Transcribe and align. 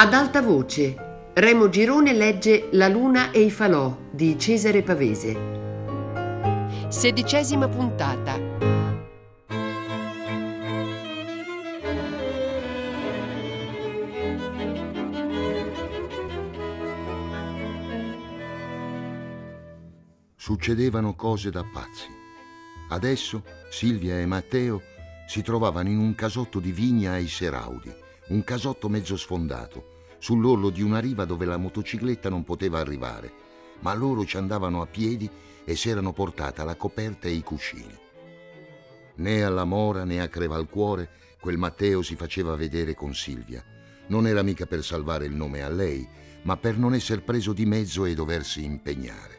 Ad 0.00 0.14
alta 0.14 0.42
voce, 0.42 1.32
Remo 1.34 1.68
Girone 1.68 2.12
legge 2.12 2.68
La 2.70 2.86
luna 2.86 3.32
e 3.32 3.40
i 3.40 3.50
falò 3.50 3.98
di 4.12 4.38
Cesare 4.38 4.84
Pavese. 4.84 5.36
Sedicesima 6.86 7.66
puntata. 7.66 8.38
Succedevano 20.36 21.16
cose 21.16 21.50
da 21.50 21.64
pazzi. 21.64 22.06
Adesso 22.90 23.42
Silvia 23.68 24.20
e 24.20 24.26
Matteo 24.26 24.80
si 25.26 25.42
trovavano 25.42 25.88
in 25.88 25.98
un 25.98 26.14
casotto 26.14 26.60
di 26.60 26.70
vigna 26.70 27.14
ai 27.14 27.26
Seraudi 27.26 28.06
un 28.28 28.44
casotto 28.44 28.88
mezzo 28.88 29.16
sfondato, 29.16 29.96
sull'orlo 30.18 30.70
di 30.70 30.82
una 30.82 30.98
riva 30.98 31.24
dove 31.24 31.46
la 31.46 31.56
motocicletta 31.56 32.28
non 32.28 32.44
poteva 32.44 32.78
arrivare, 32.78 33.32
ma 33.80 33.94
loro 33.94 34.24
ci 34.24 34.36
andavano 34.36 34.82
a 34.82 34.86
piedi 34.86 35.30
e 35.64 35.76
si 35.76 35.88
erano 35.88 36.12
portata 36.12 36.64
la 36.64 36.76
coperta 36.76 37.28
e 37.28 37.32
i 37.32 37.42
cuscini. 37.42 37.96
Né 39.16 39.42
alla 39.42 39.64
Mora 39.64 40.04
né 40.04 40.20
a 40.20 40.28
Crevalcuore 40.28 41.08
quel 41.40 41.56
Matteo 41.56 42.02
si 42.02 42.16
faceva 42.16 42.54
vedere 42.56 42.94
con 42.94 43.14
Silvia. 43.14 43.64
Non 44.08 44.26
era 44.26 44.42
mica 44.42 44.66
per 44.66 44.84
salvare 44.84 45.26
il 45.26 45.34
nome 45.34 45.62
a 45.62 45.68
lei, 45.68 46.06
ma 46.42 46.56
per 46.56 46.76
non 46.76 46.94
essere 46.94 47.20
preso 47.20 47.52
di 47.52 47.66
mezzo 47.66 48.04
e 48.04 48.14
doversi 48.14 48.64
impegnare. 48.64 49.38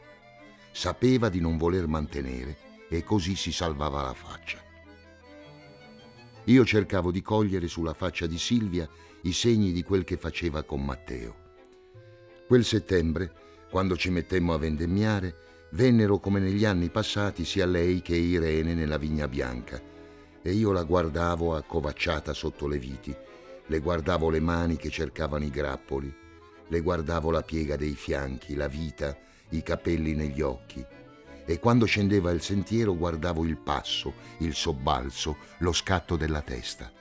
Sapeva 0.71 1.29
di 1.29 1.39
non 1.39 1.57
voler 1.57 1.87
mantenere 1.87 2.57
e 2.89 3.03
così 3.03 3.35
si 3.35 3.51
salvava 3.51 4.01
la 4.01 4.13
faccia. 4.13 4.68
Io 6.45 6.65
cercavo 6.65 7.11
di 7.11 7.21
cogliere 7.21 7.67
sulla 7.67 7.93
faccia 7.93 8.25
di 8.25 8.37
Silvia 8.37 8.87
i 9.23 9.33
segni 9.33 9.71
di 9.71 9.83
quel 9.83 10.03
che 10.03 10.17
faceva 10.17 10.63
con 10.63 10.83
Matteo. 10.83 11.47
Quel 12.47 12.63
settembre, 12.63 13.31
quando 13.69 13.95
ci 13.95 14.09
mettemmo 14.09 14.53
a 14.53 14.57
vendemmiare, 14.57 15.67
vennero 15.71 16.17
come 16.17 16.39
negli 16.39 16.65
anni 16.65 16.89
passati 16.89 17.45
sia 17.45 17.65
lei 17.65 18.01
che 18.01 18.15
Irene 18.15 18.73
nella 18.73 18.97
vigna 18.97 19.27
bianca. 19.27 19.79
E 20.41 20.51
io 20.51 20.71
la 20.71 20.83
guardavo 20.83 21.55
accovacciata 21.55 22.33
sotto 22.33 22.67
le 22.67 22.79
viti, 22.79 23.15
le 23.67 23.79
guardavo 23.79 24.29
le 24.29 24.39
mani 24.39 24.77
che 24.77 24.89
cercavano 24.89 25.43
i 25.43 25.49
grappoli, 25.51 26.11
le 26.67 26.81
guardavo 26.81 27.29
la 27.29 27.43
piega 27.43 27.75
dei 27.75 27.93
fianchi, 27.93 28.55
la 28.55 28.67
vita, 28.67 29.15
i 29.49 29.61
capelli 29.61 30.15
negli 30.15 30.41
occhi 30.41 30.83
e 31.49 31.57
quando 31.57 31.87
scendeva 31.87 32.29
il 32.29 32.43
sentiero 32.43 32.95
guardavo 32.95 33.43
il 33.43 33.57
passo, 33.57 34.13
il 34.37 34.53
sobbalzo, 34.53 35.37
lo 35.57 35.73
scatto 35.73 36.15
della 36.15 36.43
testa. 36.43 36.91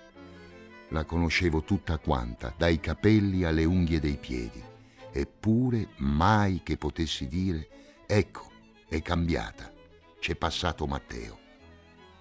La 0.89 1.05
conoscevo 1.05 1.65
tutta 1.65 1.99
quanta, 1.99 2.55
dai 2.57 2.81
capelli 2.81 3.45
alle 3.45 3.67
unghie 3.67 4.01
dei 4.01 4.17
piedi, 4.17 4.65
eppure 5.13 5.89
mai 5.99 6.63
che 6.65 6.79
potessi 6.79 7.27
dire, 7.27 7.69
ecco, 8.07 8.51
è 8.89 9.03
cambiata, 9.03 9.71
c'è 10.19 10.35
passato 10.35 10.87
Matteo. 10.87 11.39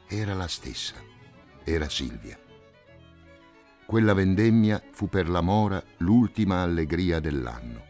Era 0.05 0.33
la 0.33 0.49
stessa, 0.49 0.95
era 1.63 1.87
Silvia. 1.87 2.37
Quella 3.85 4.13
vendemmia 4.13 4.83
fu 4.91 5.07
per 5.07 5.29
la 5.29 5.39
mora 5.39 5.81
l'ultima 5.99 6.61
allegria 6.61 7.21
dell'anno. 7.21 7.85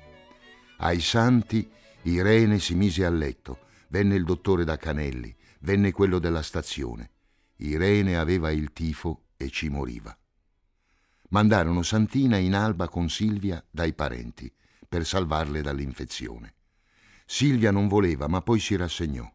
Ai 0.78 1.02
santi 1.02 1.68
Irene 2.04 2.60
si 2.60 2.76
mise 2.76 3.04
a 3.04 3.10
letto, 3.10 3.66
Venne 3.90 4.16
il 4.16 4.26
dottore 4.26 4.66
da 4.66 4.76
Canelli, 4.76 5.34
venne 5.62 5.92
quello 5.92 6.20
della 6.20 6.42
stazione. 6.42 7.12
Irene 7.58 8.18
aveva 8.18 8.52
il 8.52 8.74
tifo 8.74 9.28
e 9.38 9.50
ci 9.50 9.70
moriva. 9.70 10.16
Mandarono 11.30 11.82
Santina 11.84 12.38
in 12.38 12.54
alba 12.54 12.90
con 12.90 13.10
Silvia 13.10 13.64
dai 13.70 13.94
parenti 13.94 14.54
per 14.88 15.06
salvarle 15.06 15.62
dall'infezione. 15.62 16.56
Silvia 17.26 17.72
non 17.72 17.88
voleva, 17.88 18.28
ma 18.28 18.42
poi 18.42 18.60
si 18.60 18.76
rassegnò. 18.76 19.30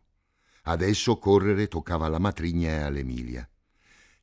Adesso 0.65 1.19
correre 1.19 1.69
toccava 1.69 2.07
alla 2.07 2.19
matrigna 2.19 2.71
e 2.71 2.81
all'Emilia. 2.83 3.47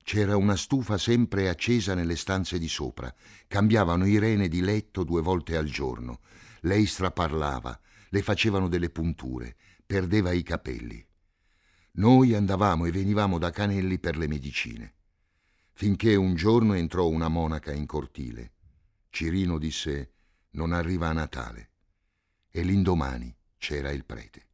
C'era 0.02 0.38
una 0.38 0.56
stufa 0.56 0.98
sempre 0.98 1.50
accesa 1.50 1.94
nelle 1.94 2.16
stanze 2.16 2.58
di 2.58 2.68
sopra. 2.68 3.14
Cambiavano 3.48 4.06
Irene 4.06 4.48
di 4.48 4.62
letto 4.62 5.04
due 5.04 5.22
volte 5.22 5.56
al 5.56 5.66
giorno. 5.66 6.22
Lei 6.62 6.86
straparlava, 6.86 7.80
le 8.09 8.22
facevano 8.22 8.68
delle 8.68 8.90
punture 8.90 9.56
perdeva 9.92 10.34
i 10.34 10.44
capelli. 10.44 11.04
Noi 11.94 12.36
andavamo 12.36 12.86
e 12.86 12.92
venivamo 12.92 13.40
da 13.40 13.50
Canelli 13.50 13.98
per 13.98 14.18
le 14.18 14.28
medicine, 14.28 14.94
finché 15.72 16.14
un 16.14 16.36
giorno 16.36 16.76
entrò 16.76 17.08
una 17.08 17.28
monaca 17.28 17.74
in 17.74 17.88
cortile. 17.88 18.52
Cirino 19.10 19.58
disse 19.58 20.12
non 20.52 20.74
arriva 20.74 21.08
a 21.08 21.14
Natale 21.14 21.72
e 22.52 22.62
l'indomani 22.62 23.36
c'era 23.58 23.90
il 23.90 24.06
prete. 24.06 24.49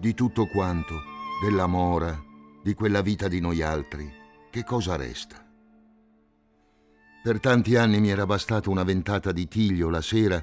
Di 0.00 0.14
tutto 0.14 0.46
quanto, 0.46 1.02
della 1.42 1.66
mora, 1.66 2.18
di 2.64 2.72
quella 2.72 3.02
vita 3.02 3.28
di 3.28 3.38
noi 3.38 3.60
altri, 3.60 4.10
che 4.48 4.64
cosa 4.64 4.96
resta? 4.96 5.46
Per 7.22 7.38
tanti 7.38 7.76
anni 7.76 8.00
mi 8.00 8.08
era 8.08 8.24
bastata 8.24 8.70
una 8.70 8.82
ventata 8.82 9.30
di 9.30 9.46
tiglio 9.46 9.90
la 9.90 10.00
sera 10.00 10.42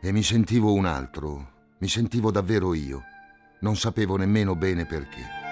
e 0.00 0.12
mi 0.12 0.22
sentivo 0.22 0.72
un 0.72 0.86
altro, 0.86 1.74
mi 1.76 1.88
sentivo 1.88 2.30
davvero 2.30 2.72
io. 2.72 3.02
Non 3.60 3.76
sapevo 3.76 4.16
nemmeno 4.16 4.56
bene 4.56 4.86
perché. 4.86 5.45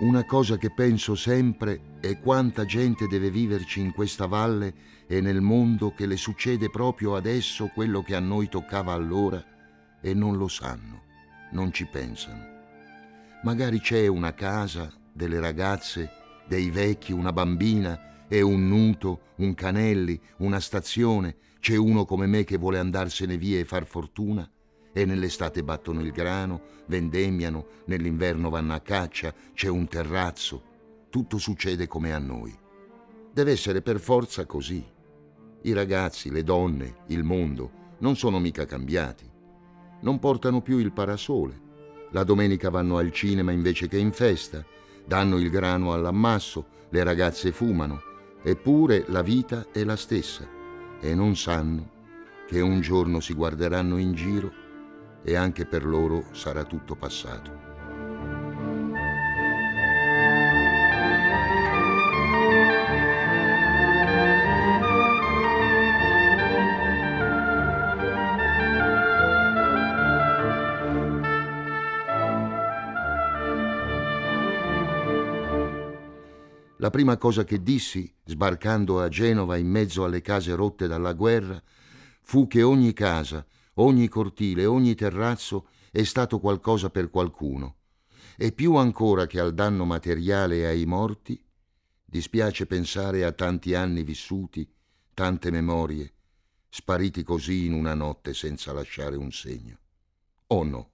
Una 0.00 0.24
cosa 0.24 0.56
che 0.56 0.70
penso 0.70 1.14
sempre 1.14 1.98
è 2.00 2.18
quanta 2.20 2.64
gente 2.64 3.06
deve 3.06 3.30
viverci 3.30 3.80
in 3.80 3.92
questa 3.92 4.24
valle 4.24 4.72
e 5.06 5.20
nel 5.20 5.42
mondo 5.42 5.92
che 5.92 6.06
le 6.06 6.16
succede 6.16 6.70
proprio 6.70 7.16
adesso 7.16 7.66
quello 7.66 8.02
che 8.02 8.14
a 8.14 8.18
noi 8.18 8.48
toccava 8.48 8.94
allora 8.94 9.44
e 10.00 10.14
non 10.14 10.38
lo 10.38 10.48
sanno, 10.48 11.02
non 11.50 11.70
ci 11.70 11.84
pensano. 11.84 12.42
Magari 13.42 13.78
c'è 13.80 14.06
una 14.06 14.32
casa, 14.32 14.90
delle 15.12 15.38
ragazze, 15.38 16.10
dei 16.48 16.70
vecchi, 16.70 17.12
una 17.12 17.34
bambina 17.34 18.26
e 18.26 18.40
un 18.40 18.68
nuto, 18.68 19.34
un 19.36 19.52
canelli, 19.52 20.18
una 20.38 20.60
stazione, 20.60 21.36
c'è 21.60 21.76
uno 21.76 22.06
come 22.06 22.24
me 22.26 22.44
che 22.44 22.56
vuole 22.56 22.78
andarsene 22.78 23.36
via 23.36 23.58
e 23.58 23.66
far 23.66 23.84
fortuna 23.84 24.50
e 24.92 25.04
nell'estate 25.04 25.62
battono 25.62 26.00
il 26.00 26.10
grano, 26.10 26.62
vendemmiano, 26.86 27.66
nell'inverno 27.86 28.50
vanno 28.50 28.74
a 28.74 28.80
caccia, 28.80 29.32
c'è 29.54 29.68
un 29.68 29.86
terrazzo. 29.86 30.62
Tutto 31.10 31.38
succede 31.38 31.86
come 31.86 32.12
a 32.12 32.18
noi. 32.18 32.56
Deve 33.32 33.52
essere 33.52 33.82
per 33.82 34.00
forza 34.00 34.46
così. 34.46 34.84
I 35.62 35.72
ragazzi, 35.72 36.30
le 36.30 36.42
donne, 36.42 36.96
il 37.08 37.22
mondo 37.22 37.78
non 37.98 38.16
sono 38.16 38.38
mica 38.38 38.64
cambiati. 38.66 39.28
Non 40.00 40.18
portano 40.18 40.62
più 40.62 40.78
il 40.78 40.92
parasole. 40.92 41.68
La 42.12 42.24
domenica 42.24 42.70
vanno 42.70 42.96
al 42.96 43.12
cinema 43.12 43.52
invece 43.52 43.88
che 43.88 43.98
in 43.98 44.12
festa. 44.12 44.64
Danno 45.04 45.38
il 45.38 45.50
grano 45.50 45.92
all'ammasso, 45.92 46.66
le 46.88 47.04
ragazze 47.04 47.52
fumano. 47.52 48.00
Eppure 48.42 49.04
la 49.08 49.22
vita 49.22 49.66
è 49.70 49.84
la 49.84 49.96
stessa 49.96 50.48
e 51.00 51.14
non 51.14 51.36
sanno 51.36 51.98
che 52.46 52.60
un 52.60 52.80
giorno 52.80 53.20
si 53.20 53.32
guarderanno 53.34 53.96
in 53.98 54.14
giro 54.14 54.50
e 55.22 55.36
anche 55.36 55.66
per 55.66 55.84
loro 55.84 56.24
sarà 56.32 56.64
tutto 56.64 56.94
passato. 56.96 57.68
La 76.80 76.88
prima 76.88 77.18
cosa 77.18 77.44
che 77.44 77.62
dissi, 77.62 78.10
sbarcando 78.24 79.02
a 79.02 79.08
Genova 79.08 79.58
in 79.58 79.68
mezzo 79.68 80.02
alle 80.02 80.22
case 80.22 80.54
rotte 80.54 80.86
dalla 80.86 81.12
guerra, 81.12 81.62
fu 82.22 82.46
che 82.46 82.62
ogni 82.62 82.94
casa, 82.94 83.44
Ogni 83.74 84.08
cortile, 84.08 84.66
ogni 84.66 84.94
terrazzo 84.94 85.68
è 85.90 86.02
stato 86.02 86.38
qualcosa 86.38 86.90
per 86.90 87.10
qualcuno. 87.10 87.76
E 88.36 88.52
più 88.52 88.76
ancora 88.76 89.26
che 89.26 89.38
al 89.38 89.54
danno 89.54 89.84
materiale 89.84 90.58
e 90.58 90.66
ai 90.66 90.86
morti, 90.86 91.42
Dispiace 92.10 92.66
pensare 92.66 93.24
a 93.24 93.30
tanti 93.30 93.72
anni 93.72 94.02
vissuti, 94.02 94.68
tante 95.14 95.52
memorie, 95.52 96.12
spariti 96.68 97.22
così 97.22 97.66
in 97.66 97.72
una 97.72 97.94
notte 97.94 98.34
senza 98.34 98.72
lasciare 98.72 99.14
un 99.14 99.30
segno. 99.30 99.78
Oh 100.48 100.64
no, 100.64 100.90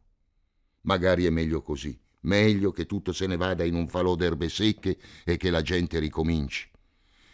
magari 0.83 1.25
è 1.25 1.31
meglio 1.31 1.63
così, 1.63 1.99
meglio 2.21 2.71
che 2.71 2.85
tutto 2.85 3.15
se 3.15 3.27
ne 3.27 3.39
vada 3.39 3.65
in 3.65 3.77
un 3.77 3.89
falò 3.89 4.15
d'erbe 4.15 4.51
secche 4.51 4.99
e 5.25 5.39
che 5.39 5.49
la 5.49 5.63
gente 5.63 5.99
ricominci. 5.99 6.71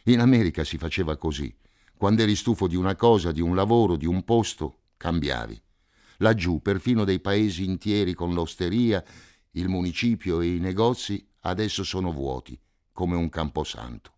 In 0.04 0.20
America 0.20 0.62
si 0.62 0.78
faceva 0.78 1.16
così. 1.16 1.52
Quando 1.96 2.22
eri 2.22 2.36
stufo 2.36 2.68
di 2.68 2.76
una 2.76 2.94
cosa, 2.94 3.32
di 3.32 3.40
un 3.40 3.56
lavoro, 3.56 3.96
di 3.96 4.06
un 4.06 4.22
posto, 4.22 4.81
cambiavi. 5.02 5.60
Laggiù, 6.19 6.62
perfino 6.62 7.02
dei 7.02 7.19
paesi 7.19 7.64
intieri 7.64 8.14
con 8.14 8.34
l'osteria, 8.34 9.04
il 9.50 9.69
municipio 9.69 10.40
e 10.40 10.54
i 10.54 10.60
negozi 10.60 11.28
adesso 11.40 11.82
sono 11.82 12.12
vuoti 12.12 12.56
come 12.93 13.16
un 13.16 13.28
camposanto. 13.28 14.12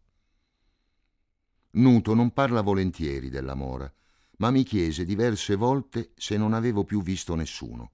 Nuto 1.71 2.13
non 2.13 2.35
parla 2.35 2.61
volentieri 2.61 3.31
della 3.31 3.55
mora, 3.55 3.91
ma 4.37 4.51
mi 4.51 4.63
chiese 4.63 5.07
diverse 5.07 5.55
volte 5.55 6.13
se 6.17 6.37
non 6.37 6.53
avevo 6.53 6.85
più 6.85 7.03
visto 7.03 7.35
nessuno. 7.35 7.93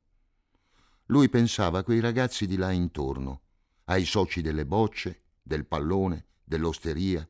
Lui 1.07 1.29
pensava 1.29 1.79
a 1.79 1.85
quei 1.85 2.01
ragazzi 2.01 2.45
di 2.45 2.57
là 2.57 2.73
intorno, 2.73 3.43
ai 3.85 4.05
soci 4.05 4.43
delle 4.43 4.67
bocce, 4.67 5.27
del 5.41 5.65
pallone, 5.65 6.27
dell'osteria, 6.43 7.25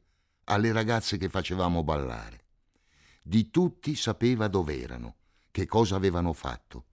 alle 0.44 0.72
ragazze 0.72 1.18
che 1.18 1.28
facevamo 1.28 1.84
ballare. 1.84 2.44
Di 3.22 3.50
tutti 3.50 3.94
sapeva 3.94 4.48
dov'erano, 4.48 5.16
che 5.50 5.66
cosa 5.66 5.96
avevano 5.96 6.32
fatto. 6.32 6.84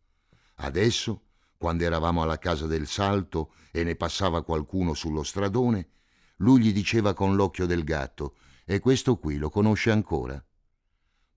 Adesso, 0.56 1.22
quando 1.58 1.84
eravamo 1.84 2.22
alla 2.22 2.38
casa 2.38 2.68
del 2.68 2.88
salto 2.88 3.54
e 3.72 3.84
ne 3.84 3.96
passava 3.96 4.44
qualcuno 4.44 4.94
sullo 4.94 5.24
stradone, 5.24 5.90
lui 6.38 6.62
gli 6.62 6.74
diceva 6.74 7.14
con 7.14 7.36
l'occhio 7.36 7.66
del 7.66 7.84
gatto 7.84 8.36
E 8.66 8.80
questo 8.80 9.18
qui 9.18 9.38
lo 9.38 9.50
conosce 9.50 9.92
ancora? 9.92 10.44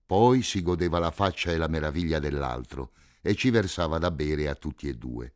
Poi 0.05 0.43
si 0.43 0.63
godeva 0.63 0.99
la 0.99 1.13
faccia 1.13 1.53
e 1.53 1.57
la 1.57 1.69
meraviglia 1.69 2.19
dell'altro 2.19 2.93
e 3.23 3.37
ci 3.37 3.51
versava 3.51 3.99
da 3.99 4.11
bere 4.11 4.49
a 4.49 4.55
tutti 4.57 4.89
e 4.89 4.95
due. 4.95 5.35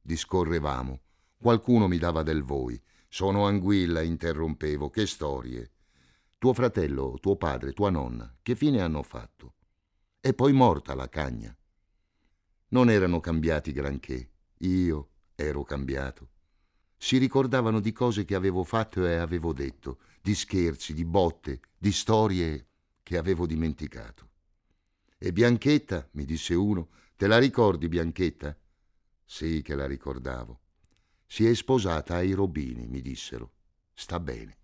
Discorrevamo. 0.00 1.00
Qualcuno 1.36 1.86
mi 1.86 1.98
dava 1.98 2.22
del 2.22 2.42
voi. 2.42 2.80
Sono 3.08 3.46
anguilla, 3.46 4.00
interrompevo. 4.00 4.88
Che 4.88 5.06
storie. 5.06 5.72
Tuo 6.38 6.54
fratello, 6.54 7.18
tuo 7.20 7.36
padre, 7.36 7.72
tua 7.72 7.90
nonna, 7.90 8.34
che 8.40 8.54
fine 8.54 8.80
hanno 8.80 9.02
fatto? 9.02 9.54
E 10.26 10.32
poi 10.32 10.52
morta 10.52 10.94
la 10.94 11.08
cagna. 11.08 11.54
Non 12.68 12.88
erano 12.88 13.20
cambiati 13.20 13.72
granché. 13.72 14.30
Io 14.58 15.08
ero 15.34 15.62
cambiato 15.64 16.28
si 17.04 17.18
ricordavano 17.18 17.80
di 17.80 17.92
cose 17.92 18.24
che 18.24 18.34
avevo 18.34 18.64
fatto 18.64 19.04
e 19.04 19.16
avevo 19.16 19.52
detto, 19.52 19.98
di 20.22 20.34
scherzi, 20.34 20.94
di 20.94 21.04
botte, 21.04 21.60
di 21.76 21.92
storie 21.92 22.66
che 23.02 23.18
avevo 23.18 23.46
dimenticato. 23.46 24.30
E 25.18 25.30
Bianchetta, 25.30 26.08
mi 26.12 26.24
disse 26.24 26.54
uno, 26.54 26.88
te 27.14 27.26
la 27.26 27.36
ricordi 27.36 27.88
Bianchetta? 27.88 28.56
Sì 29.22 29.60
che 29.60 29.74
la 29.74 29.86
ricordavo. 29.86 30.60
Si 31.26 31.46
è 31.46 31.54
sposata 31.54 32.14
ai 32.14 32.32
Robini, 32.32 32.86
mi 32.86 33.02
dissero. 33.02 33.52
Sta 33.92 34.18
bene. 34.18 34.56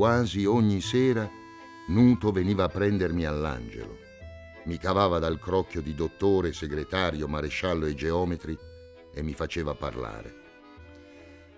Quasi 0.00 0.46
ogni 0.46 0.80
sera 0.80 1.30
Nuto 1.88 2.32
veniva 2.32 2.64
a 2.64 2.68
prendermi 2.68 3.26
all'angelo. 3.26 3.98
Mi 4.64 4.78
cavava 4.78 5.18
dal 5.18 5.38
crocchio 5.38 5.82
di 5.82 5.94
dottore, 5.94 6.54
segretario, 6.54 7.28
maresciallo 7.28 7.84
e 7.84 7.94
geometri 7.94 8.58
e 9.12 9.22
mi 9.22 9.34
faceva 9.34 9.74
parlare. 9.74 10.34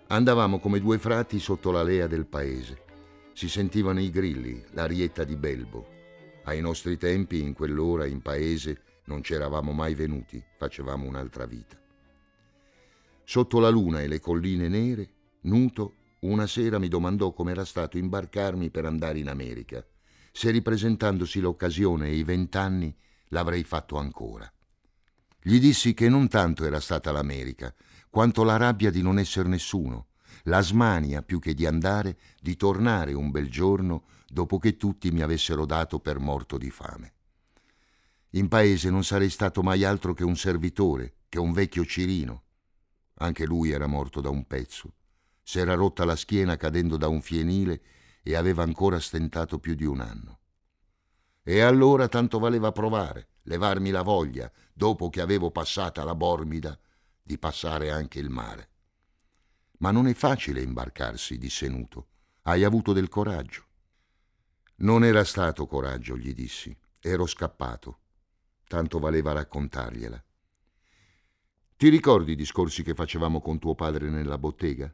Andavamo 0.08 0.58
come 0.58 0.80
due 0.80 0.98
frati 0.98 1.38
sotto 1.38 1.70
la 1.70 1.84
lea 1.84 2.08
del 2.08 2.26
paese. 2.26 2.82
Si 3.32 3.48
sentivano 3.48 4.00
i 4.00 4.10
grilli, 4.10 4.60
l'arietta 4.72 5.22
di 5.22 5.36
Belbo. 5.36 5.86
Ai 6.42 6.60
nostri 6.60 6.96
tempi, 6.96 7.40
in 7.40 7.52
quell'ora, 7.52 8.06
in 8.06 8.22
paese, 8.22 9.02
non 9.04 9.20
c'eravamo 9.20 9.70
mai 9.70 9.94
venuti, 9.94 10.42
facevamo 10.58 11.06
un'altra 11.06 11.46
vita. 11.46 11.80
Sotto 13.22 13.60
la 13.60 13.68
luna 13.68 14.00
e 14.00 14.08
le 14.08 14.18
colline 14.18 14.66
nere, 14.66 15.10
Nuto 15.42 16.00
una 16.22 16.46
sera 16.46 16.78
mi 16.78 16.88
domandò 16.88 17.32
com'era 17.32 17.64
stato 17.64 17.98
imbarcarmi 17.98 18.70
per 18.70 18.84
andare 18.84 19.18
in 19.18 19.28
America, 19.28 19.84
se 20.30 20.50
ripresentandosi 20.50 21.40
l'occasione 21.40 22.08
e 22.08 22.16
i 22.16 22.22
vent'anni 22.22 22.94
l'avrei 23.28 23.64
fatto 23.64 23.96
ancora. 23.96 24.50
Gli 25.42 25.58
dissi 25.58 25.94
che 25.94 26.08
non 26.08 26.28
tanto 26.28 26.64
era 26.64 26.78
stata 26.78 27.10
l'America, 27.10 27.74
quanto 28.08 28.44
la 28.44 28.56
rabbia 28.56 28.90
di 28.90 29.02
non 29.02 29.18
essere 29.18 29.48
nessuno, 29.48 30.08
la 30.44 30.60
smania 30.60 31.22
più 31.22 31.40
che 31.40 31.54
di 31.54 31.66
andare, 31.66 32.16
di 32.40 32.56
tornare 32.56 33.14
un 33.14 33.30
bel 33.32 33.50
giorno 33.50 34.04
dopo 34.28 34.58
che 34.58 34.76
tutti 34.76 35.10
mi 35.10 35.22
avessero 35.22 35.66
dato 35.66 35.98
per 35.98 36.20
morto 36.20 36.56
di 36.56 36.70
fame. 36.70 37.14
In 38.30 38.46
paese 38.46 38.90
non 38.90 39.02
sarei 39.02 39.28
stato 39.28 39.62
mai 39.62 39.82
altro 39.82 40.14
che 40.14 40.24
un 40.24 40.36
servitore, 40.36 41.14
che 41.28 41.40
un 41.40 41.52
vecchio 41.52 41.84
cirino. 41.84 42.42
Anche 43.14 43.44
lui 43.44 43.70
era 43.70 43.86
morto 43.86 44.20
da 44.20 44.30
un 44.30 44.46
pezzo 44.46 44.94
S'era 45.42 45.74
rotta 45.74 46.04
la 46.04 46.16
schiena 46.16 46.56
cadendo 46.56 46.96
da 46.96 47.08
un 47.08 47.20
fienile 47.20 47.82
e 48.22 48.36
aveva 48.36 48.62
ancora 48.62 49.00
stentato 49.00 49.58
più 49.58 49.74
di 49.74 49.84
un 49.84 50.00
anno. 50.00 50.40
E 51.42 51.60
allora 51.60 52.06
tanto 52.08 52.38
valeva 52.38 52.70
provare, 52.70 53.30
levarmi 53.42 53.90
la 53.90 54.02
voglia, 54.02 54.50
dopo 54.72 55.10
che 55.10 55.20
avevo 55.20 55.50
passata 55.50 56.04
la 56.04 56.14
borbida, 56.14 56.78
di 57.20 57.38
passare 57.38 57.90
anche 57.90 58.20
il 58.20 58.30
mare. 58.30 58.70
Ma 59.78 59.90
non 59.90 60.06
è 60.06 60.14
facile 60.14 60.62
imbarcarsi, 60.62 61.38
disse 61.38 61.68
Nuto. 61.68 62.06
Hai 62.42 62.62
avuto 62.62 62.92
del 62.92 63.08
coraggio. 63.08 63.66
Non 64.76 65.04
era 65.04 65.24
stato 65.24 65.66
coraggio, 65.66 66.16
gli 66.16 66.32
dissi. 66.32 66.76
Ero 67.00 67.26
scappato. 67.26 67.98
Tanto 68.66 68.98
valeva 69.00 69.32
raccontargliela. 69.32 70.24
Ti 71.76 71.88
ricordi 71.88 72.32
i 72.32 72.36
discorsi 72.36 72.84
che 72.84 72.94
facevamo 72.94 73.40
con 73.40 73.58
tuo 73.58 73.74
padre 73.74 74.08
nella 74.08 74.38
bottega? 74.38 74.92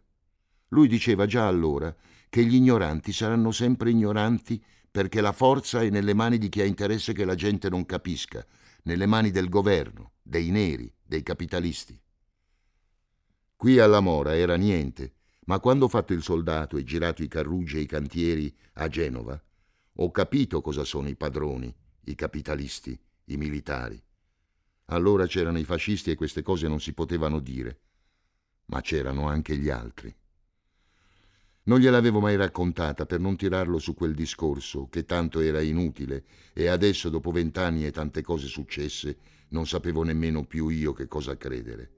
Lui 0.69 0.89
diceva 0.89 1.27
già 1.27 1.47
allora 1.47 1.95
che 2.29 2.45
gli 2.45 2.55
ignoranti 2.55 3.13
saranno 3.13 3.51
sempre 3.53 3.91
ignoranti 3.91 4.63
perché 4.91 5.21
la 5.21 5.33
forza 5.33 5.83
è 5.83 5.91
nelle 5.91 6.15
mani 6.15 6.39
di 6.39 6.49
chi 6.49 6.61
ha 6.61 6.65
interesse 6.65 7.13
che 7.13 7.25
la 7.25 7.35
gente 7.35 7.69
non 7.69 7.87
capisca, 7.87 8.45
nelle 8.83 9.07
mani 9.07 9.31
del 9.31 9.49
governo, 9.49 10.13
dei 10.23 10.51
neri, 10.51 10.93
dei 11.03 11.23
capitalisti. 11.23 11.99
Qui 13.57 13.79
alla 13.79 14.01
Mora 14.01 14.37
era 14.37 14.57
niente, 14.57 15.15
ma 15.47 15.61
quando 15.61 15.87
ho 15.87 15.89
fatto 15.89 16.13
il 16.13 16.23
soldato 16.23 16.77
e 16.77 16.85
girato 16.85 17.23
i 17.23 17.29
carruggi 17.29 17.79
e 17.79 17.81
i 17.81 17.87
cantieri 17.87 18.55
a 18.75 18.89
Genova, 18.89 19.41
ho 20.01 20.11
capito 20.11 20.61
cosa 20.61 20.85
sono 20.85 21.09
i 21.09 21.17
padroni, 21.17 21.75
i 22.05 22.15
capitalisti, 22.15 22.99
i 23.25 23.37
militari. 23.37 24.01
Allora 24.87 25.27
c'erano 25.27 25.59
i 25.59 25.65
fascisti 25.65 26.11
e 26.11 26.15
queste 26.15 26.43
cose 26.43 26.69
non 26.69 26.81
si 26.81 26.93
potevano 26.95 27.41
dire, 27.41 27.81
ma 28.67 28.81
c'erano 28.81 29.29
anche 29.29 29.57
gli 29.57 29.69
altri. 29.69 30.15
Non 31.69 31.81
gliel'avevo 31.81 32.19
mai 32.19 32.35
raccontata 32.37 33.05
per 33.05 33.21
non 33.21 33.37
tirarlo 33.37 33.79
su 33.79 33.93
quel 33.93 34.15
discorso, 34.15 34.89
che 34.89 35.05
tanto 35.05 35.41
era 35.41 35.61
inutile, 35.61 36.25
e 36.55 36.67
adesso, 36.67 37.11
dopo 37.11 37.31
vent'anni 37.31 37.85
e 37.85 37.91
tante 37.91 38.23
cose 38.23 38.47
successe, 38.47 39.19
non 39.49 39.67
sapevo 39.67 40.03
nemmeno 40.03 40.45
più 40.45 40.69
io 40.69 40.95
che 40.95 41.07
cosa 41.07 41.37
credere. 41.37 41.91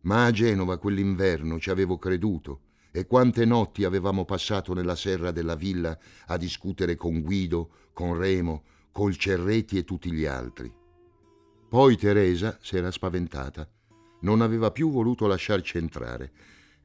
Ma 0.00 0.24
a 0.24 0.32
Genova 0.32 0.78
quell'inverno 0.78 1.60
ci 1.60 1.70
avevo 1.70 1.96
creduto, 1.96 2.62
e 2.90 3.06
quante 3.06 3.44
notti 3.44 3.84
avevamo 3.84 4.24
passato 4.24 4.74
nella 4.74 4.96
serra 4.96 5.30
della 5.30 5.54
villa 5.54 5.96
a 6.26 6.36
discutere 6.36 6.96
con 6.96 7.20
Guido, 7.20 7.70
con 7.92 8.18
Remo, 8.18 8.64
col 8.90 9.16
Cerretti 9.16 9.78
e 9.78 9.84
tutti 9.84 10.10
gli 10.10 10.24
altri. 10.24 10.72
Poi 11.68 11.96
Teresa 11.96 12.58
s'era 12.60 12.90
spaventata. 12.90 13.68
Non 14.22 14.40
aveva 14.40 14.72
più 14.72 14.90
voluto 14.90 15.28
lasciarci 15.28 15.78
entrare 15.78 16.32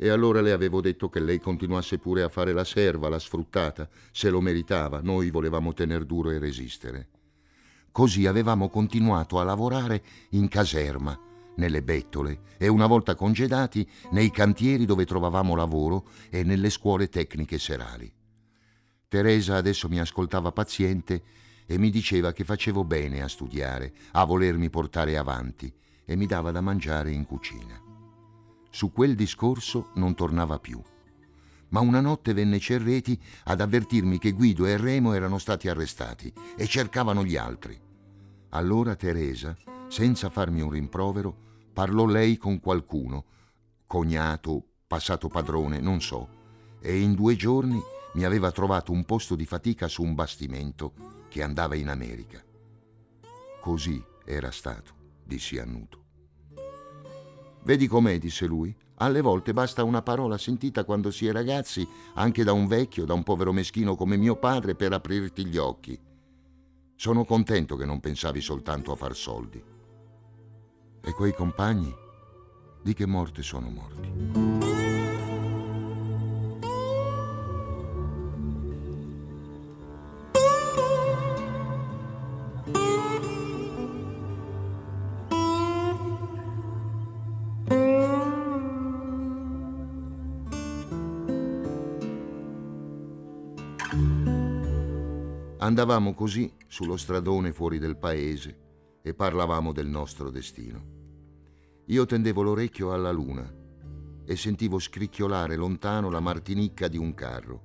e 0.01 0.07
allora 0.07 0.39
le 0.39 0.53
avevo 0.53 0.79
detto 0.79 1.09
che 1.09 1.19
lei 1.19 1.41
continuasse 1.41 1.97
pure 1.97 2.23
a 2.23 2.29
fare 2.29 2.53
la 2.53 2.63
serva, 2.63 3.09
la 3.09 3.19
sfruttata, 3.19 3.89
se 4.13 4.29
lo 4.29 4.39
meritava, 4.39 5.01
noi 5.01 5.29
volevamo 5.29 5.73
tener 5.73 6.05
duro 6.05 6.29
e 6.31 6.39
resistere. 6.39 7.09
Così 7.91 8.25
avevamo 8.25 8.69
continuato 8.69 9.39
a 9.39 9.43
lavorare 9.43 10.01
in 10.29 10.47
caserma, 10.47 11.19
nelle 11.55 11.83
bettole 11.83 12.43
e 12.57 12.69
una 12.69 12.85
volta 12.85 13.13
congedati 13.15 13.85
nei 14.11 14.31
cantieri 14.31 14.85
dove 14.85 15.05
trovavamo 15.05 15.53
lavoro 15.53 16.07
e 16.29 16.43
nelle 16.43 16.69
scuole 16.69 17.09
tecniche 17.09 17.59
serali. 17.59 18.09
Teresa 19.09 19.57
adesso 19.57 19.89
mi 19.89 19.99
ascoltava 19.99 20.53
paziente 20.53 21.23
e 21.65 21.77
mi 21.77 21.89
diceva 21.89 22.31
che 22.31 22.45
facevo 22.45 22.85
bene 22.85 23.21
a 23.21 23.27
studiare, 23.27 23.91
a 24.13 24.23
volermi 24.23 24.69
portare 24.69 25.17
avanti 25.17 25.69
e 26.05 26.15
mi 26.15 26.25
dava 26.25 26.51
da 26.51 26.61
mangiare 26.61 27.11
in 27.11 27.25
cucina. 27.25 27.88
Su 28.69 28.91
quel 28.91 29.15
discorso 29.15 29.89
non 29.95 30.15
tornava 30.15 30.59
più. 30.59 30.81
Ma 31.69 31.79
una 31.81 32.01
notte 32.01 32.33
venne 32.33 32.59
Cerreti 32.59 33.19
ad 33.45 33.61
avvertirmi 33.61 34.17
che 34.17 34.31
Guido 34.31 34.65
e 34.65 34.77
Remo 34.77 35.13
erano 35.13 35.37
stati 35.37 35.67
arrestati 35.67 36.31
e 36.55 36.65
cercavano 36.67 37.23
gli 37.23 37.35
altri. 37.35 37.79
Allora 38.49 38.95
Teresa, 38.95 39.55
senza 39.87 40.29
farmi 40.29 40.61
un 40.61 40.71
rimprovero, 40.71 41.35
parlò 41.73 42.05
lei 42.05 42.37
con 42.37 42.59
qualcuno, 42.59 43.25
cognato, 43.85 44.63
passato 44.87 45.27
padrone, 45.27 45.79
non 45.79 46.01
so, 46.01 46.27
e 46.79 46.99
in 46.99 47.13
due 47.13 47.35
giorni 47.35 47.79
mi 48.13 48.23
aveva 48.23 48.51
trovato 48.51 48.91
un 48.91 49.05
posto 49.05 49.35
di 49.35 49.45
fatica 49.45 49.87
su 49.87 50.01
un 50.01 50.15
bastimento 50.15 50.93
che 51.27 51.43
andava 51.43 51.75
in 51.75 51.89
America. 51.89 52.43
Così 53.61 54.03
era 54.25 54.49
stato, 54.49 54.93
dissi 55.23 55.59
annuto. 55.59 56.08
Vedi 57.63 57.87
com'è, 57.87 58.17
disse 58.17 58.45
lui. 58.45 58.75
Alle 59.01 59.21
volte 59.21 59.53
basta 59.53 59.83
una 59.83 60.01
parola 60.01 60.37
sentita 60.37 60.83
quando 60.83 61.09
si 61.11 61.25
è 61.27 61.31
ragazzi, 61.31 61.87
anche 62.15 62.43
da 62.43 62.51
un 62.51 62.67
vecchio, 62.67 63.05
da 63.05 63.13
un 63.13 63.23
povero 63.23 63.53
meschino 63.53 63.95
come 63.95 64.17
mio 64.17 64.35
padre, 64.35 64.75
per 64.75 64.91
aprirti 64.91 65.45
gli 65.45 65.57
occhi. 65.57 65.97
Sono 66.95 67.23
contento 67.23 67.77
che 67.77 67.85
non 67.85 68.01
pensavi 68.01 68.41
soltanto 68.41 68.91
a 68.91 68.95
far 68.95 69.15
soldi. 69.15 69.63
E 71.01 71.13
quei 71.13 71.33
compagni? 71.33 71.93
Di 72.81 72.93
che 72.93 73.05
morte 73.05 73.41
sono 73.41 73.69
morti? 73.69 74.78
Andavamo 95.69 96.15
così 96.15 96.51
sullo 96.65 96.97
stradone 96.97 97.51
fuori 97.51 97.77
del 97.77 97.95
paese 97.95 98.57
e 99.03 99.13
parlavamo 99.13 99.71
del 99.71 99.85
nostro 99.85 100.31
destino. 100.31 100.83
Io 101.85 102.07
tendevo 102.07 102.41
l'orecchio 102.41 102.91
alla 102.91 103.11
luna 103.11 103.47
e 104.25 104.35
sentivo 104.35 104.79
scricchiolare 104.79 105.55
lontano 105.55 106.09
la 106.09 106.21
martinicca 106.21 106.87
di 106.87 106.97
un 106.97 107.13
carro, 107.13 107.61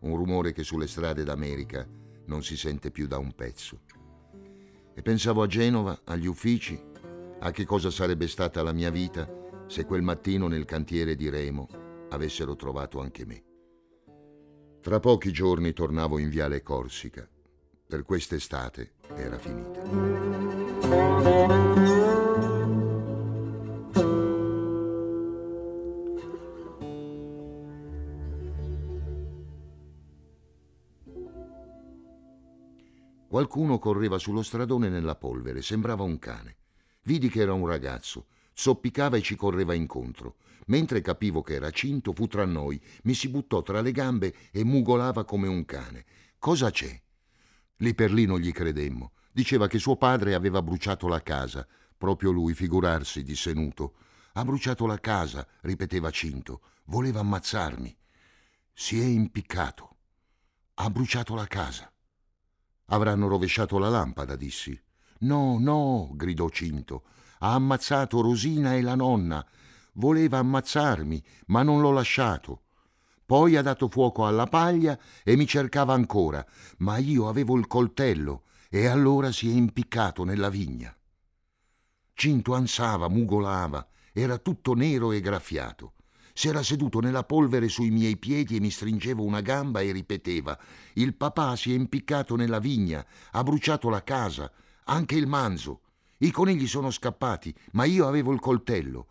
un 0.00 0.14
rumore 0.16 0.52
che 0.52 0.64
sulle 0.64 0.86
strade 0.86 1.24
d'America 1.24 1.88
non 2.26 2.42
si 2.42 2.58
sente 2.58 2.90
più 2.90 3.06
da 3.06 3.16
un 3.16 3.32
pezzo. 3.34 3.80
E 4.94 5.00
pensavo 5.00 5.40
a 5.40 5.46
Genova, 5.46 6.02
agli 6.04 6.26
uffici, 6.26 6.78
a 7.40 7.50
che 7.52 7.64
cosa 7.64 7.88
sarebbe 7.88 8.28
stata 8.28 8.62
la 8.62 8.72
mia 8.72 8.90
vita 8.90 9.26
se 9.66 9.86
quel 9.86 10.02
mattino 10.02 10.46
nel 10.46 10.66
cantiere 10.66 11.16
di 11.16 11.30
Remo 11.30 11.68
avessero 12.10 12.54
trovato 12.54 13.00
anche 13.00 13.24
me. 13.24 13.53
Tra 14.84 15.00
pochi 15.00 15.32
giorni 15.32 15.72
tornavo 15.72 16.18
in 16.18 16.28
Viale 16.28 16.62
Corsica. 16.62 17.26
Per 17.86 18.02
quest'estate 18.02 18.92
era 19.16 19.38
finita. 19.38 19.80
Qualcuno 33.26 33.78
correva 33.78 34.18
sullo 34.18 34.42
stradone 34.42 34.90
nella 34.90 35.14
polvere, 35.14 35.62
sembrava 35.62 36.02
un 36.02 36.18
cane. 36.18 36.56
Vidi 37.04 37.30
che 37.30 37.40
era 37.40 37.54
un 37.54 37.66
ragazzo, 37.66 38.26
zoppicava 38.54 39.16
e 39.16 39.20
ci 39.20 39.36
correva 39.36 39.74
incontro. 39.74 40.36
Mentre 40.66 41.02
capivo 41.02 41.42
che 41.42 41.54
era 41.54 41.70
cinto, 41.70 42.12
fu 42.12 42.26
tra 42.26 42.46
noi, 42.46 42.80
mi 43.02 43.12
si 43.12 43.28
buttò 43.28 43.62
tra 43.62 43.82
le 43.82 43.92
gambe 43.92 44.34
e 44.50 44.64
mugolava 44.64 45.24
come 45.24 45.46
un 45.46 45.64
cane. 45.66 46.06
Cosa 46.38 46.70
c'è? 46.70 47.02
Lì 47.78 47.94
per 47.94 48.12
lì 48.12 48.24
non 48.24 48.38
gli 48.38 48.52
credemmo. 48.52 49.12
Diceva 49.30 49.66
che 49.66 49.78
suo 49.78 49.96
padre 49.96 50.34
aveva 50.34 50.62
bruciato 50.62 51.08
la 51.08 51.22
casa. 51.22 51.66
Proprio 51.98 52.30
lui, 52.30 52.54
figurarsi, 52.54 53.22
disse 53.22 53.52
Nuto. 53.52 53.94
Ha 54.34 54.44
bruciato 54.44 54.86
la 54.86 55.00
casa, 55.00 55.46
ripeteva 55.62 56.10
Cinto. 56.10 56.60
Voleva 56.84 57.20
ammazzarmi. 57.20 57.94
Si 58.72 59.00
è 59.00 59.04
impiccato. 59.04 59.96
Ha 60.74 60.88
bruciato 60.90 61.34
la 61.34 61.46
casa. 61.46 61.92
Avranno 62.86 63.28
rovesciato 63.28 63.78
la 63.78 63.88
lampada, 63.88 64.36
dissi. 64.36 64.78
No, 65.20 65.58
no, 65.58 66.10
gridò 66.14 66.48
Cinto. 66.48 67.04
Ha 67.44 67.52
ammazzato 67.52 68.22
Rosina 68.22 68.74
e 68.74 68.80
la 68.80 68.94
nonna. 68.94 69.46
Voleva 69.96 70.38
ammazzarmi, 70.38 71.22
ma 71.48 71.62
non 71.62 71.82
l'ho 71.82 71.90
lasciato. 71.90 72.62
Poi 73.26 73.56
ha 73.56 73.60
dato 73.60 73.86
fuoco 73.88 74.26
alla 74.26 74.46
paglia 74.46 74.98
e 75.22 75.36
mi 75.36 75.46
cercava 75.46 75.92
ancora, 75.92 76.44
ma 76.78 76.96
io 76.96 77.28
avevo 77.28 77.58
il 77.58 77.66
coltello 77.66 78.44
e 78.70 78.86
allora 78.86 79.30
si 79.30 79.50
è 79.50 79.52
impiccato 79.52 80.24
nella 80.24 80.48
vigna. 80.48 80.96
Cinto 82.14 82.54
ansava, 82.54 83.08
mugolava, 83.08 83.86
era 84.14 84.38
tutto 84.38 84.72
nero 84.72 85.12
e 85.12 85.20
graffiato. 85.20 85.96
S'era 86.32 86.62
seduto 86.62 87.00
nella 87.00 87.24
polvere 87.24 87.68
sui 87.68 87.90
miei 87.90 88.16
piedi 88.16 88.56
e 88.56 88.60
mi 88.60 88.70
stringeva 88.70 89.20
una 89.20 89.42
gamba 89.42 89.82
e 89.82 89.92
ripeteva: 89.92 90.58
Il 90.94 91.14
papà 91.14 91.56
si 91.56 91.72
è 91.72 91.76
impiccato 91.76 92.36
nella 92.36 92.58
vigna, 92.58 93.04
ha 93.32 93.42
bruciato 93.42 93.90
la 93.90 94.02
casa, 94.02 94.50
anche 94.84 95.16
il 95.16 95.26
manzo. 95.26 95.80
I 96.18 96.30
conigli 96.30 96.66
sono 96.66 96.90
scappati, 96.90 97.54
ma 97.72 97.84
io 97.84 98.06
avevo 98.06 98.32
il 98.32 98.40
coltello. 98.40 99.08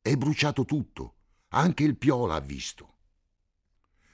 È 0.00 0.14
bruciato 0.14 0.64
tutto. 0.64 1.14
Anche 1.48 1.84
il 1.84 1.96
piola 1.96 2.34
ha 2.34 2.40
visto. 2.40 2.94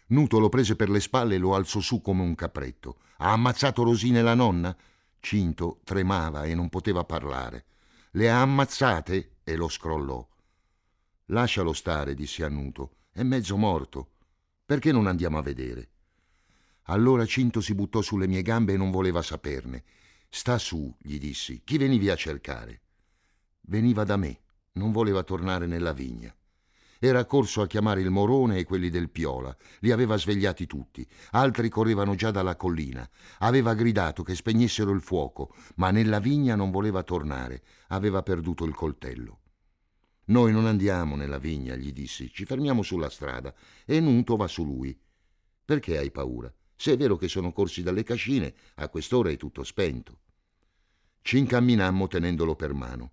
Nuto 0.09 0.39
lo 0.39 0.49
prese 0.49 0.77
per 0.77 0.91
le 0.91 1.01
spalle 1.01 1.37
e 1.37 1.39
lo 1.39 1.55
alzò 1.55 1.81
su 1.81 2.01
come 2.01 2.23
un 2.23 2.35
capretto. 2.35 2.99
Ha 3.19 3.33
ammazzato 3.33 3.83
Rosina 3.83 4.19
e 4.19 4.23
la 4.23 4.35
nonna? 4.35 4.77
Cinto 5.21 5.81
tremava 5.85 6.45
e 6.45 6.55
non 6.55 6.69
poteva 6.69 7.05
parlare. 7.05 7.67
Le 8.13 8.31
ha 8.31 8.41
ammazzate? 8.43 9.37
E 9.45 9.57
lo 9.57 9.69
scrollò. 9.69 10.27
Lascialo 11.27 11.73
stare, 11.73 12.15
disse 12.15 12.45
a 12.45 12.49
Nuto. 12.49 12.97
È 13.11 13.23
mezzo 13.23 13.57
morto. 13.57 14.11
Perché 14.65 14.93
non 14.93 15.07
andiamo 15.07 15.39
a 15.39 15.43
vedere? 15.43 15.91
Allora 16.87 17.25
Cinto 17.25 17.61
si 17.61 17.75
buttò 17.75 18.03
sulle 18.03 18.27
mie 18.27 18.43
gambe 18.43 18.73
e 18.73 18.77
non 18.77 18.91
voleva 18.91 19.23
saperne. 19.23 19.85
Sta 20.35 20.57
su, 20.57 20.91
gli 20.99 21.19
dissi. 21.19 21.61
Chi 21.63 21.77
venivi 21.77 22.09
a 22.09 22.17
cercare? 22.17 22.81
Veniva 23.61 24.03
da 24.03 24.17
me 24.17 24.41
non 24.73 24.91
voleva 24.91 25.23
tornare 25.25 25.67
nella 25.67 25.93
vigna. 25.93 26.35
Era 26.99 27.27
corso 27.27 27.61
a 27.61 27.67
chiamare 27.67 28.01
il 28.01 28.09
Morone 28.09 28.57
e 28.57 28.65
quelli 28.65 28.89
del 28.89 29.11
Piola, 29.11 29.55
li 29.81 29.91
aveva 29.91 30.17
svegliati 30.17 30.67
tutti, 30.67 31.07
altri 31.33 31.69
correvano 31.69 32.15
già 32.15 32.31
dalla 32.31 32.57
collina. 32.57 33.07
Aveva 33.41 33.75
gridato 33.75 34.23
che 34.23 34.35
spegnessero 34.35 34.91
il 34.93 35.03
fuoco, 35.03 35.55
ma 35.75 35.91
nella 35.91 36.19
vigna 36.19 36.57
non 36.57 36.71
voleva 36.71 37.03
tornare, 37.03 37.63
aveva 37.89 38.23
perduto 38.23 38.65
il 38.65 38.75
coltello. 38.75 39.41
Noi 40.27 40.51
non 40.51 40.65
andiamo 40.65 41.15
nella 41.15 41.39
vigna, 41.39 41.77
gli 41.77 41.93
dissi, 41.93 42.33
ci 42.33 42.47
fermiamo 42.47 42.81
sulla 42.81 43.11
strada 43.11 43.55
e 43.85 44.01
Nuto 44.01 44.37
va 44.37 44.47
su 44.49 44.65
lui. 44.65 44.99
Perché 45.63 45.99
hai 45.99 46.11
paura? 46.11 46.51
Se 46.83 46.91
è 46.91 46.97
vero 46.97 47.17
che 47.17 47.29
sono 47.29 47.53
corsi 47.53 47.85
dalle 47.85 48.03
cascine, 48.03 48.53
a 48.75 48.89
quest'ora 48.89 49.31
è 49.31 49.37
tutto 49.37 49.63
spento. 49.63 50.19
Ci 51.23 51.39
incamminammo 51.39 52.09
tenendolo 52.09 52.57
per 52.57 52.73
mano. 52.73 53.13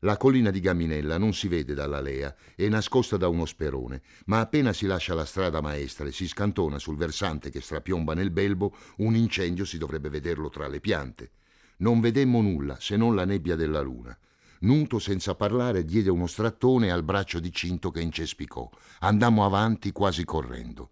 La 0.00 0.16
collina 0.16 0.50
di 0.50 0.58
Gaminella 0.58 1.16
non 1.16 1.32
si 1.32 1.46
vede 1.46 1.74
dall'alea, 1.74 2.34
è 2.56 2.66
nascosta 2.66 3.16
da 3.16 3.28
uno 3.28 3.44
sperone, 3.44 4.02
ma 4.24 4.40
appena 4.40 4.72
si 4.72 4.86
lascia 4.86 5.14
la 5.14 5.24
strada 5.26 5.60
maestra 5.60 6.08
e 6.08 6.10
si 6.10 6.26
scantona 6.26 6.80
sul 6.80 6.96
versante 6.96 7.50
che 7.50 7.60
strapiomba 7.60 8.14
nel 8.14 8.32
belbo, 8.32 8.74
un 8.96 9.14
incendio 9.14 9.64
si 9.64 9.78
dovrebbe 9.78 10.08
vederlo 10.08 10.48
tra 10.48 10.66
le 10.66 10.80
piante. 10.80 11.30
Non 11.76 12.00
vedemmo 12.00 12.40
nulla 12.40 12.78
se 12.80 12.96
non 12.96 13.14
la 13.14 13.24
nebbia 13.24 13.54
della 13.54 13.80
luna. 13.80 14.18
Nuto, 14.62 14.98
senza 14.98 15.36
parlare, 15.36 15.84
diede 15.84 16.10
uno 16.10 16.26
strattone 16.26 16.90
al 16.90 17.04
braccio 17.04 17.38
di 17.38 17.52
Cinto 17.52 17.92
che 17.92 18.00
incespicò. 18.00 18.68
Andammo 19.02 19.44
avanti 19.44 19.92
quasi 19.92 20.24
correndo. 20.24 20.90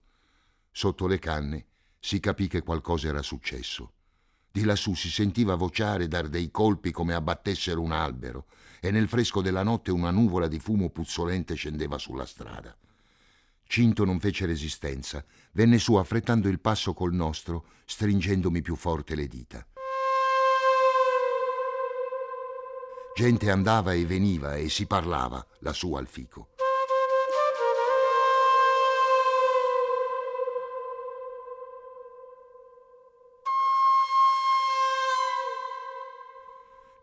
Sotto 0.70 1.08
le 1.08 1.18
canne 1.18 1.66
si 2.04 2.18
capì 2.18 2.48
che 2.48 2.62
qualcosa 2.62 3.06
era 3.06 3.22
successo. 3.22 3.92
Di 4.50 4.64
lassù 4.64 4.92
si 4.94 5.08
sentiva 5.08 5.54
vociare 5.54 6.08
dar 6.08 6.28
dei 6.28 6.50
colpi 6.50 6.90
come 6.90 7.14
abbattessero 7.14 7.80
un 7.80 7.92
albero 7.92 8.46
e 8.80 8.90
nel 8.90 9.06
fresco 9.06 9.40
della 9.40 9.62
notte 9.62 9.92
una 9.92 10.10
nuvola 10.10 10.48
di 10.48 10.58
fumo 10.58 10.90
puzzolente 10.90 11.54
scendeva 11.54 11.98
sulla 11.98 12.26
strada. 12.26 12.76
Cinto 13.64 14.04
non 14.04 14.18
fece 14.18 14.46
resistenza, 14.46 15.24
venne 15.52 15.78
su 15.78 15.94
affrettando 15.94 16.48
il 16.48 16.58
passo 16.58 16.92
col 16.92 17.14
nostro, 17.14 17.66
stringendomi 17.86 18.60
più 18.62 18.74
forte 18.74 19.14
le 19.14 19.28
dita. 19.28 19.64
Gente 23.14 23.48
andava 23.48 23.92
e 23.92 24.04
veniva 24.04 24.56
e 24.56 24.68
si 24.68 24.86
parlava 24.86 25.46
lassù 25.60 25.94
al 25.94 26.08
fico. 26.08 26.51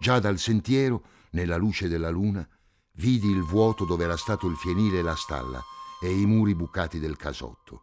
Già 0.01 0.19
dal 0.19 0.37
sentiero, 0.37 1.03
nella 1.31 1.57
luce 1.57 1.89
della 1.89 2.09
luna, 2.09 2.47
vidi 2.93 3.29
il 3.29 3.43
vuoto 3.43 3.83
dove 3.83 4.05
era 4.05 4.15
stato 4.15 4.47
il 4.47 4.55
fienile 4.55 4.99
e 4.99 5.01
la 5.01 5.15
stalla 5.15 5.61
e 6.01 6.09
i 6.09 6.25
muri 6.25 6.55
bucati 6.55 6.99
del 6.99 7.17
casotto. 7.17 7.81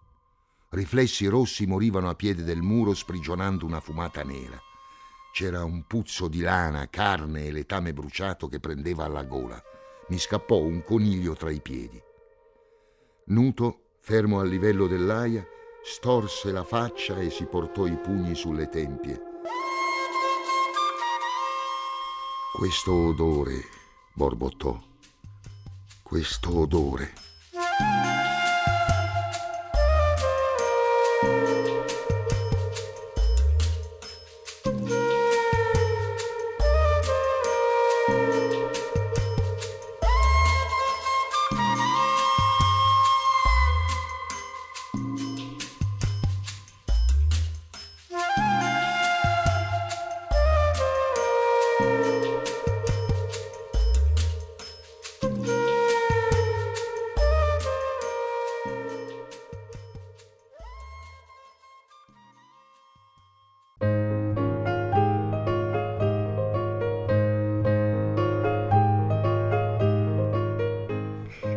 Riflessi 0.71 1.27
rossi 1.27 1.67
morivano 1.67 2.09
a 2.09 2.15
piede 2.15 2.43
del 2.43 2.63
muro 2.63 2.95
sprigionando 2.95 3.67
una 3.67 3.81
fumata 3.81 4.23
nera. 4.23 4.59
C'era 5.31 5.63
un 5.63 5.85
puzzo 5.87 6.27
di 6.29 6.41
lana, 6.41 6.89
carne 6.89 7.45
e 7.45 7.53
letame 7.53 7.93
bruciato 7.93 8.49
che 8.49 8.61
prendeva 8.61 9.05
alla 9.05 9.25
gola. 9.25 9.63
Mi 10.09 10.19
scappò 10.19 10.57
un 10.57 10.83
coniglio 10.83 11.35
tra 11.35 11.51
i 11.51 11.61
piedi. 11.61 12.03
Nuto, 13.27 13.99
fermo 14.01 14.41
a 14.41 14.45
livello 14.45 14.87
dell'aia, 14.87 15.47
storse 15.83 16.51
la 16.51 16.65
faccia 16.65 17.19
e 17.19 17.29
si 17.29 17.45
portò 17.45 17.87
i 17.87 17.99
pugni 17.99 18.35
sulle 18.35 18.71
tempie. 18.71 19.36
Questo 22.57 22.91
odore, 23.09 23.65
borbottò, 24.15 24.81
questo 26.03 26.61
odore. 26.61 27.13